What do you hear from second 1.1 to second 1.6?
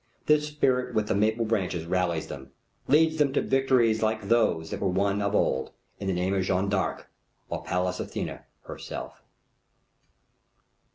maple